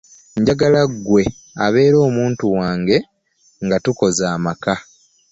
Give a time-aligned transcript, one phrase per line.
[0.39, 1.23] Njagala gwe
[1.65, 2.97] abeera omuntu wange
[3.65, 4.73] nga tukoze amaka.